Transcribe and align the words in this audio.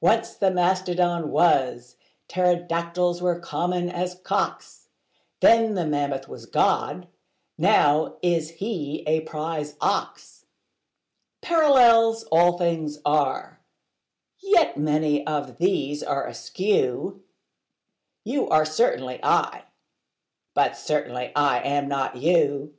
Once 0.00 0.34
the 0.34 0.52
mastodon 0.52 1.32
was: 1.32 1.96
pterodactyls 2.28 3.20
were 3.20 3.40
common 3.40 3.90
as 3.90 4.14
cocks: 4.14 4.88
Then 5.40 5.74
the 5.74 5.84
mammoth 5.84 6.28
was 6.28 6.46
God: 6.46 7.08
now 7.58 8.16
is 8.22 8.50
He 8.50 9.02
a 9.04 9.22
prize 9.22 9.74
ox. 9.80 10.46
Parallels 11.42 12.22
all 12.30 12.56
things 12.56 13.00
are: 13.04 13.62
yet 14.38 14.76
many 14.76 15.26
of 15.26 15.58
these 15.58 16.04
are 16.04 16.24
askew: 16.24 17.24
You 18.22 18.48
are 18.50 18.64
certainly 18.64 19.18
I: 19.24 19.64
but 20.54 20.76
certainly 20.76 21.32
I 21.34 21.58
am 21.58 21.88
not 21.88 22.14
you. 22.14 22.74